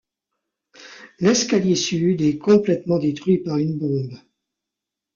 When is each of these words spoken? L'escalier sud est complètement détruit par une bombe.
L'escalier 1.19 1.75
sud 1.75 2.21
est 2.21 2.39
complètement 2.39 2.97
détruit 2.97 3.37
par 3.37 3.57
une 3.57 3.77
bombe. 3.77 4.15